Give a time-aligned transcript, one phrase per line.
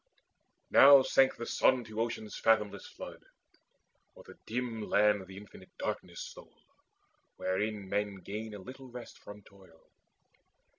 [0.71, 3.23] Now sank the sun to Ocean's fathomless flood:
[4.17, 6.63] O'er the dim land the infinite darkness stole,
[7.35, 9.91] Wherein men gain a little rest from toil.